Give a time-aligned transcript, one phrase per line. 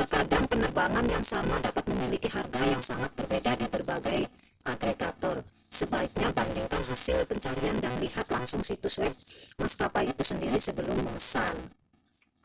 [0.00, 4.20] terkadang penerbangan yang sama dapat memiliki harga yang sangat berbeda di berbagai
[4.72, 5.36] agregator
[5.78, 9.12] sebaiknya bandingkan hasil pencarian dan lihat langsung situs web
[9.62, 11.56] maskapai itu sendiri sebelum memesan